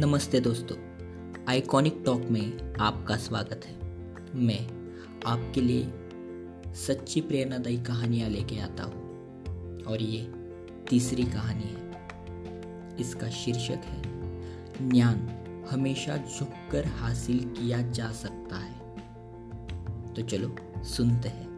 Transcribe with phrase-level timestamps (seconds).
[0.00, 0.76] नमस्ते दोस्तों,
[1.48, 3.74] iconic talk में आपका स्वागत है।
[4.34, 4.60] मैं
[5.26, 5.92] आपके लिए
[6.74, 9.02] सच्ची प्रेरणादायी कहानियाँ लेके आता हूँ,
[9.84, 10.22] और ये
[10.90, 14.02] तीसरी कहानी है। इसका शीर्षक है,
[14.90, 15.28] ज्ञान
[15.70, 18.80] हमेशा झुककर हासिल किया जा सकता है।
[20.14, 21.48] तो चलो सुनते हैं।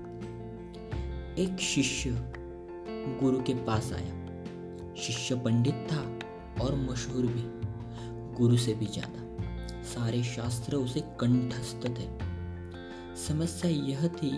[1.35, 2.11] एक शिष्य
[3.21, 4.15] गुरु के पास आया।
[4.95, 6.19] शिष्य पंडित था
[6.65, 7.62] और मशहूर भी।
[8.37, 12.09] गुरु से भी ज़्यादा। सारे शास्त्र उसे कंठस्थ थे।
[13.17, 14.31] समस्या यह थी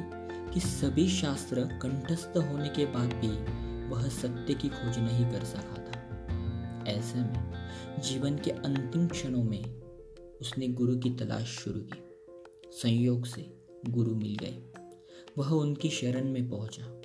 [0.52, 3.30] कि सभी शास्त्र कंठस्थ होने के बाद भी
[3.88, 7.52] वह सत्य की खोज नहीं कर सका था। ऐसे में
[8.02, 9.64] जीवन के अंतिम क्षणों में
[10.40, 12.02] उसने गुरु की तलाश शुरू की।
[12.72, 13.46] संयोग से
[13.88, 14.62] गुरु मिल गए।
[15.38, 17.01] वह उनकी शरण में पहुँचा।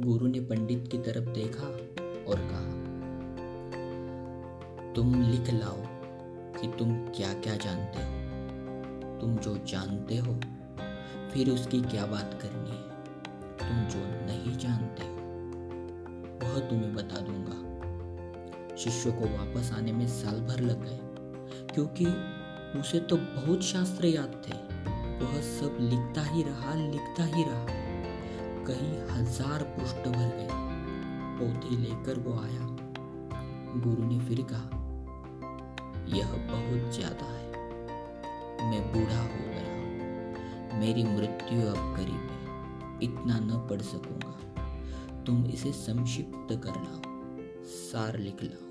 [0.00, 1.66] गुरु ने पंडित की तरफ़ देखा
[2.30, 2.87] और कहा
[4.98, 5.82] तुम लिख लाओ
[6.60, 10.32] कि तुम क्या क्या जानते हो। तुम जो जानते हो,
[11.32, 12.82] फिर उसकी क्या बात करनी है?
[13.58, 15.14] तुम जो नहीं जानते हो,
[16.42, 20.98] वह तुम्हें बता दूँगा। शिष्य को वापस आने में साल भर लग गए,
[21.74, 22.06] क्योंकि
[22.80, 24.56] उसे तो बहुत शास्त्र याद थे।
[25.24, 27.66] वह सब लिखता ही रहा, लिखता ही रहा।
[28.64, 30.48] कहीं हज़ार पृष्ठ भर गए।
[31.38, 32.66] पोथी लेकर वो आया।
[33.80, 34.77] गुरु ने फिर कहा
[36.16, 37.46] यह बहुत ज़्यादा है।
[38.70, 45.46] मैं बूढ़ा हो गया हूँ। मेरी मृत्यु अब करीब है। इतना न पढ़ सकूँगा। तुम
[45.46, 48.66] इसे संक्षिप्त कर लाओ। सार लिख लाओ।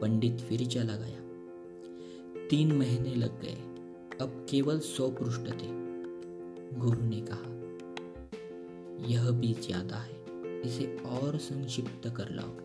[0.00, 1.18] पंडित फिर चला गया।
[2.48, 3.56] तीन महीने लग गए।
[4.20, 5.76] अब केवल सौ पृष्ठ थे।
[6.78, 7.48] गुरु ने कहा,
[9.08, 10.16] यह भी ज़्यादा है।
[10.60, 12.56] इसे और संक्षिप्त कर लाओ।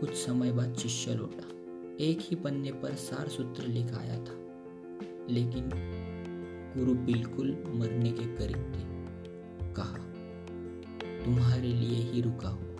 [0.00, 1.57] कुछ समय बाद शिष्य लौटा।
[2.00, 4.34] एक ही पन्ने पर सार सूत्र लिखाया था,
[5.30, 5.70] लेकिन
[6.76, 8.84] गुरु बिल्कुल मरने के करीब थे।
[9.74, 9.98] कहा,
[11.24, 12.76] तुम्हारे लिए ही रुका हूँ,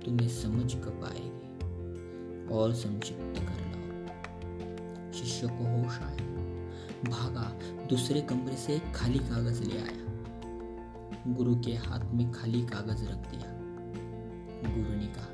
[0.00, 6.26] तुम्हें समझ कब आएगी और संक्षिप्त कर लाओ शिष्य को होश आया।
[7.10, 7.46] भागा,
[7.86, 13.52] दूसरे कमरे से खाली कागज़ ले आया। गुरु के हाथ में खाली कागज़ रख दिया।
[14.74, 15.33] गुरु ने कहा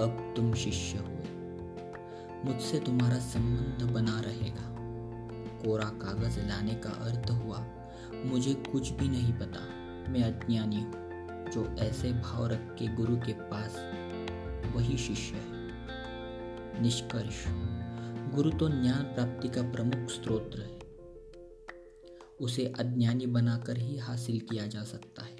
[0.00, 1.20] अब तुम शिष्य हो।
[2.44, 4.76] मुझसे तुम्हारा संबंध बना रहेगा।
[5.64, 7.66] कोरा कागज़ लाने का अर्थ हुआ,
[8.24, 9.60] मुझे कुछ भी नहीं पता।
[10.12, 10.92] मैं अज्ञानी हूँ,
[11.50, 13.76] जो ऐसे भाव रख के गुरु के पास
[14.76, 15.50] वही शिष्य है।
[16.82, 17.44] निष्कर्ष,
[18.34, 20.80] गुरु तो ज्ञान प्राप्ति का प्रमुख स्रोत है।
[22.40, 25.36] उसे अज्ञानी बनाकर ही हासिल किया जा सकता है।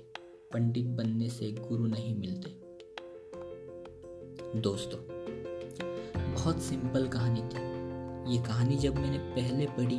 [0.52, 2.69] पंडित बनने से गुरु नहीं मिलते।
[4.56, 4.98] दोस्तों,
[6.32, 7.60] बहुत सिंपल कहानी थी।
[8.32, 9.98] ये कहानी जब मैंने पहले पढ़ी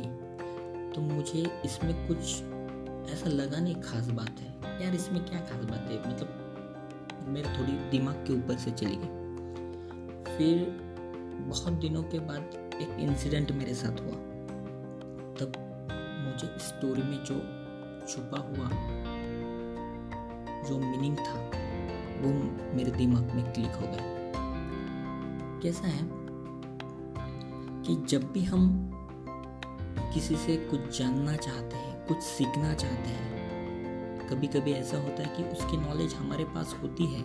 [0.92, 2.18] तो मुझे इसमें कुछ
[3.12, 5.98] ऐसा लगा नहीं खास बात है। यार, इसमें क्या खास बात है?
[6.10, 10.68] मतलब मेरे थोड़ी दिमाग के ऊपर से चली गई। फिर
[11.48, 14.16] बहुत दिनों के बाद एक इंसिडेंट मेरे साथ हुआ।
[15.38, 15.52] तब
[16.24, 17.40] मुझे स्टोरी में जो
[18.06, 18.68] छुपा हुआ,
[20.62, 21.44] जो मीनिंग था,
[22.20, 22.32] वो
[22.76, 24.11] मेरे दिमाग में क्लिक हो गया।
[25.62, 26.08] कैसा है
[27.82, 28.90] कि जब भी हम
[30.14, 33.32] किसी से कुछ जानना चाहते हैं, कुछ सीखना चाहते हैं
[34.28, 37.22] कभी कभी ऐसा होता है कि उसकी नॉलेज हमारे पास होती है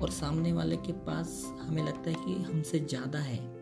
[0.00, 3.58] और सामने वाले के पास हमें लगता है कि हमसे ज़्यादा है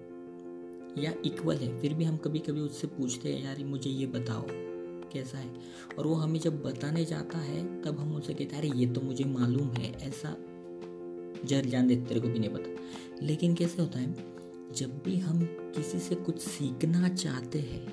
[0.98, 4.42] या इक्वल है। फिर भी हम कभी कभी उससे पूछते हैं, यार, मुझे ये बताओ,
[5.12, 5.50] कैसा है?
[5.98, 9.00] और वो हमें जब बताने जाता है, तब हम उसे कहते हैं, अरे, ये तो
[9.00, 10.36] मुझे मालूम है। ऐसा
[11.44, 12.76] जर जान दे तेरे को भी नहीं पता।
[13.22, 14.14] लेकिन कैसे होता है?
[14.72, 15.42] जब भी हम
[15.76, 17.86] किसी से कुछ सीखना चाहते हैं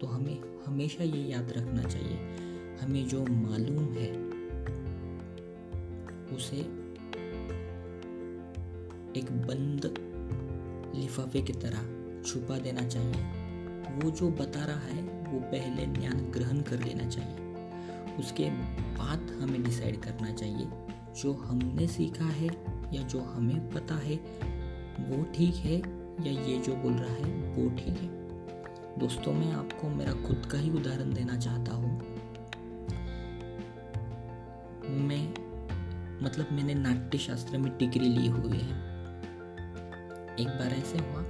[0.00, 2.18] तो हमें हमेशा ये याद रखना चाहिए।
[2.82, 4.12] हमें जो मालूम है,
[6.36, 6.56] उसे
[9.16, 9.94] एक बंद
[10.96, 11.82] लिफाफे की तरह
[12.22, 13.24] छुपा देना चाहिए।
[13.94, 18.50] वो जो बता रहा है, वो पहले ज्ञान ग्रहण कर लेना चाहिए। उसके
[18.96, 20.68] बाद हमें डिसाइड करना चाहिए,
[21.22, 22.48] जो हमने सीखा है
[22.94, 24.16] या जो हमें पता है,
[25.00, 25.78] वो ठीक है,
[26.26, 28.08] या ये जो बोल रहा है, वो ठीक है।
[28.98, 31.98] दोस्तों, मैं आपको मेरा खुद का ही उदाहरण देना चाहता हूँ।
[34.90, 35.50] मैं
[36.24, 38.90] मतलब मैंने नाट्य शास्त्र में डिग्री ली हुई है।
[40.40, 41.24] एक बार ऐसे हुआ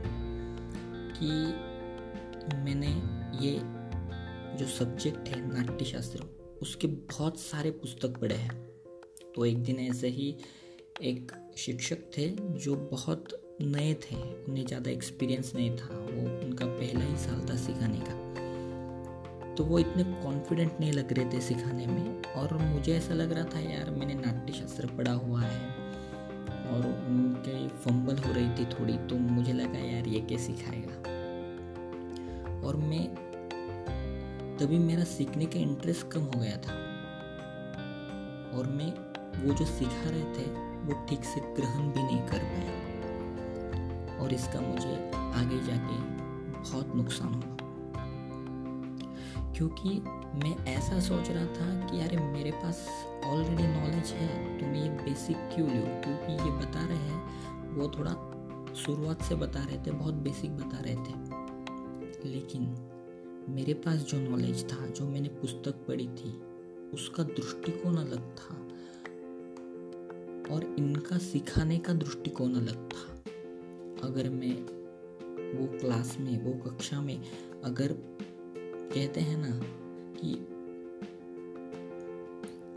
[1.16, 1.30] कि
[2.56, 2.88] मैंने
[3.46, 3.60] ये
[4.58, 6.24] जो सब्जेक्ट है नाट्य शास्त्र
[6.62, 8.56] उसके बहुत सारे पुस्तक पढ़े हैं।
[9.34, 10.36] तो एक दिन ऐसे ही
[11.02, 14.16] एक शिक्षक थे जो बहुत नए थे,
[14.48, 19.78] उन्हें ज़्यादा एक्सपीरियंस नहीं था, वो उनका पहला ही साल था सिखाने का। तो वो
[19.78, 23.90] इतने कॉन्फिडेंट नहीं लग रहे थे सिखाने में और मुझे ऐसा लग रहा था, यार,
[23.90, 25.68] मैंने नाट्य शास्त्र पढ़ा हुआ है
[26.70, 30.94] और उनके फंबल हो रही थी थोड़ी तो मुझे लगा, यार, ये कैसे सिखाएगा?
[32.66, 33.14] और मैं,
[34.56, 36.72] तभी मेरा सीखने का इंटरेस्ट कम हो गया था
[38.58, 42.90] और मैं वो जो सिखा रहे थे, वो ठीक से ग्रहण भी नहीं कर पाया
[44.18, 45.96] और इसका मुझे आगे जाके
[46.60, 47.56] बहुत नुकसान हुआ।
[49.52, 49.88] क्योंकि
[50.34, 52.88] मैं ऐसा सोच रहा था कि अरे, मेरे पास
[53.24, 56.02] ऑलरेडी नॉलेज है तो मैं ये बेसिक क्यों लूँ?
[56.02, 57.40] क्योंकि ये बता रहे हैं,
[57.74, 58.12] वो थोड़ा
[58.74, 61.30] शुरुआत से बता रहे थे, बहुत बेसिक बता रहे थे।
[62.28, 62.86] लेकिन
[63.48, 66.42] मेरे पास जो नॉलेज था, जो मैंने पुस्तक पढ़ी थी,
[66.94, 68.56] उसका दृष्टिकोण अलग था।
[70.50, 73.06] और इनका सिखाने का दृष्टिकोण अलग था।
[74.02, 74.54] अगर मैं
[75.50, 77.18] वो क्लास में, वो कक्षा में
[77.64, 77.92] अगर
[78.56, 79.60] कहते हैं ना
[80.16, 80.34] कि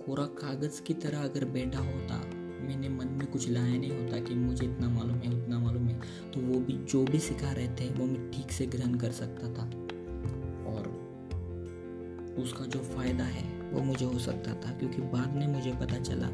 [0.05, 2.17] कोरा कागज़ की तरह अगर बैठा होता,
[2.63, 5.99] मैंने मन में कुछ लाया नहीं होता कि मुझे इतना मालूम है, उतना मालूम है
[6.31, 9.47] तो वो भी, जो भी सिखा रहे थे, वो मैं ठीक से ग्रहण कर सकता
[9.53, 9.65] था।
[10.67, 10.91] और
[12.39, 16.29] उसका जो फ़ायदा है, वो मुझे हो सकता था, क्योंकि बाद में मुझे पता चला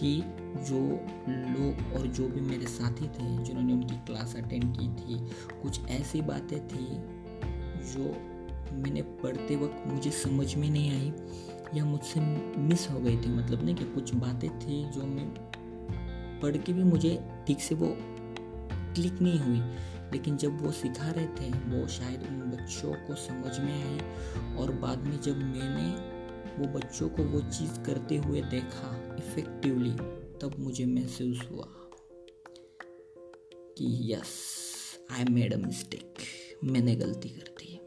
[0.00, 0.22] कि
[0.64, 0.80] जो
[1.28, 5.30] लोग और जो भी मेरे साथी थे, जिन्होंने उनकी क्लास अटेंड की थी,
[5.62, 6.86] कुछ ऐसी बातें थी
[7.94, 8.16] जो
[8.76, 11.12] मैंने पढ़ते वक्त मुझे समझ में नहीं आई
[11.74, 12.20] या मुझसे
[12.60, 15.34] मिस हो गई थी। मतलब नहीं कि कुछ बातें थी जो मैं
[16.40, 17.96] पढ़ के भी मुझे ठीक से वो
[18.94, 19.60] क्लिक नहीं हुई।
[20.12, 24.00] लेकिन जब वो सिखा रहे थे, वो शायद उन बच्चों को समझ में आई
[24.56, 26.09] और बाद में जब मैंने
[26.60, 29.92] वो बच्चों को वो चीज़ करते हुए देखा इफेक्टिवली
[30.38, 31.66] तब मुझे महसूस हुआ
[33.78, 34.34] कि yes
[35.12, 36.18] I made a mistake
[36.64, 37.78] मैंने गलती कर दी।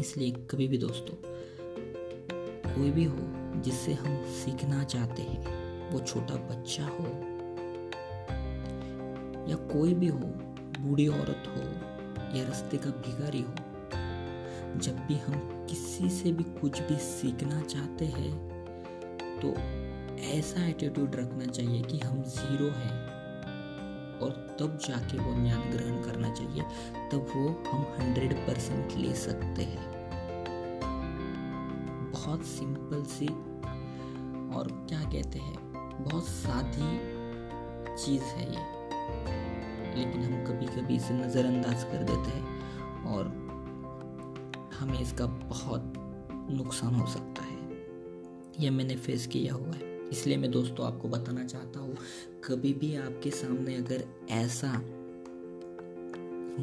[0.00, 1.16] इसलिए कभी भी दोस्तों,
[2.74, 3.18] कोई भी हो
[3.62, 7.04] जिससे हम सीखना चाहते हैं, वो छोटा बच्चा हो
[9.50, 10.18] या कोई भी हो,
[10.80, 11.62] बूढ़ी औरत हो
[12.38, 13.54] या रास्ते का भिखारी हो
[14.78, 18.32] जब भी हम किसी से भी कुछ भी सीखना चाहते हैं
[19.40, 19.54] तो
[20.28, 23.06] ऐसा एटीट्यूड रखना चाहिए कि हम ज़ीरो हैं।
[24.18, 24.30] और
[24.60, 26.62] तब जाके वो ज्ञान ग्रहण करना चाहिए,
[27.12, 29.86] तब वो हम हंड्रेड परसेंट ले सकते हैं।
[32.12, 33.26] बहुत सिंपल सी
[34.56, 35.56] और क्या कहते हैं,
[36.02, 36.96] बहुत सादी
[37.96, 38.66] चीज़ है ये।
[39.96, 43.47] लेकिन हम कभी कभी इसे नज़रअंदाज कर देते हैं और
[44.78, 45.92] हमें इसका बहुत
[46.50, 47.56] नुकसान हो सकता है।
[48.60, 51.96] यह मैंने फेस किया हुआ है। इसलिए मैं दोस्तों आपको बताना चाहता हूँ,
[52.44, 54.72] कभी भी आपके सामने अगर ऐसा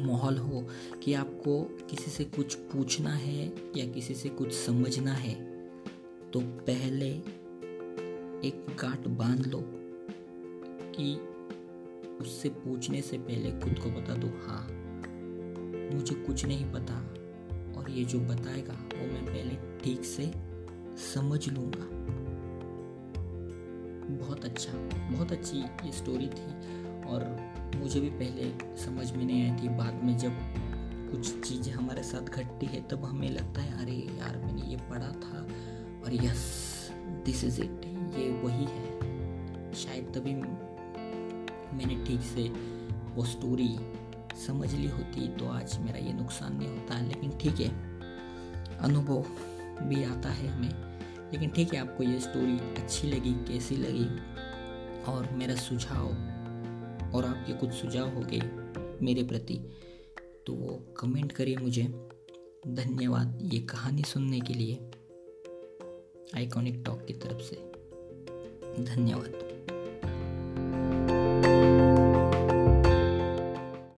[0.06, 0.66] माहौल हो
[1.04, 1.60] कि आपको
[1.90, 5.34] किसी से कुछ पूछना है या किसी से कुछ समझना है
[6.30, 7.10] तो पहले
[8.48, 9.62] एक गांठ बाँध लो
[10.96, 11.14] कि
[12.20, 14.68] उससे पूछने से पहले खुद को बता दो हाँ
[15.96, 17.15] मुझे कुछ नहीं पता।
[17.90, 20.32] ये जो बताएगा वो मैं पहले ठीक से
[21.14, 21.86] समझ लूँगा।
[24.16, 24.72] बहुत अच्छा
[25.12, 26.50] बहुत अच्छी ये स्टोरी थी
[27.06, 27.24] और
[27.76, 30.32] मुझे भी पहले समझ में नहीं आई थी बाद में जब
[31.10, 35.10] कुछ चीज़ें हमारे साथ घटती है तब हमें लगता है, अरे यार, मैंने ये पढ़ा
[35.24, 35.46] था
[36.04, 36.90] और यस
[37.26, 37.84] दिस इज़ इट
[38.18, 40.34] ये वही है। शायद तभी
[41.76, 42.48] मैंने ठीक से
[43.14, 43.68] वो स्टोरी
[44.36, 47.68] समझ ली होती तो आज मेरा ये नुकसान नहीं होता। लेकिन ठीक है,
[48.78, 49.24] अनुभव
[49.82, 50.86] भी आता है हमें।
[51.32, 54.36] लेकिन ठीक है, आपको ये स्टोरी अच्छी लगी, कैसी लगी?
[55.02, 56.06] और मेरा सुझाव,
[57.14, 58.40] और आपके कुछ सुझाव हो गए
[59.02, 59.60] मेरे प्रति
[60.46, 61.82] तो वो कमेंट करिए मुझे।
[62.68, 64.90] धन्यवाद ये कहानी सुनने के लिए।
[66.36, 67.56] आइकॉनिक टॉक की तरफ़ से।
[68.84, 69.45] धन्यवाद।